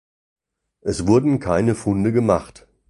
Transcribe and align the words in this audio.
Es 0.81 1.05
wurden 1.05 1.39
keine 1.39 1.75
Funde 1.75 2.11
gemacht. 2.11 2.65